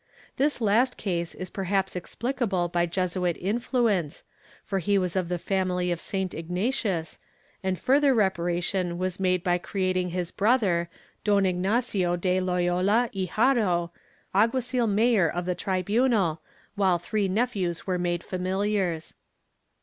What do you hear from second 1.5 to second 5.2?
perhaps explicable by Jesuit influence, for he was